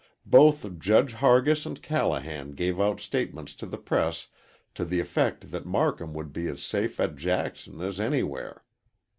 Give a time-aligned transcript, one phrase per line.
[0.25, 4.25] Both Judge Hargis and Callahan gave out statements to the press
[4.73, 8.63] to the effect that Marcum would be as safe at Jackson as anywhere.